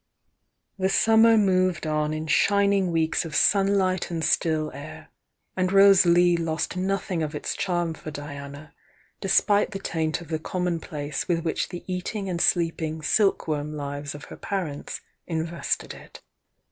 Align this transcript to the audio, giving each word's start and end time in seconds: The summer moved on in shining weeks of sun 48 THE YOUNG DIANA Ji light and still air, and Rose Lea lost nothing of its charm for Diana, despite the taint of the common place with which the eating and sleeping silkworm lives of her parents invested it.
The 0.79 0.89
summer 0.89 1.37
moved 1.37 1.85
on 1.85 2.11
in 2.11 2.25
shining 2.25 2.91
weeks 2.91 3.23
of 3.23 3.35
sun 3.35 3.67
48 3.67 3.67
THE 3.67 3.71
YOUNG 3.71 3.77
DIANA 3.77 3.77
Ji 3.77 3.83
light 4.07 4.11
and 4.11 4.23
still 4.25 4.71
air, 4.73 5.09
and 5.55 5.71
Rose 5.71 6.05
Lea 6.07 6.37
lost 6.37 6.75
nothing 6.75 7.21
of 7.21 7.35
its 7.35 7.55
charm 7.55 7.93
for 7.93 8.09
Diana, 8.09 8.73
despite 9.19 9.69
the 9.69 9.77
taint 9.79 10.19
of 10.19 10.29
the 10.29 10.39
common 10.39 10.79
place 10.79 11.27
with 11.27 11.43
which 11.45 11.69
the 11.69 11.83
eating 11.85 12.27
and 12.27 12.41
sleeping 12.41 13.03
silkworm 13.03 13.75
lives 13.75 14.15
of 14.15 14.23
her 14.25 14.37
parents 14.37 15.01
invested 15.27 15.93
it. 15.93 16.23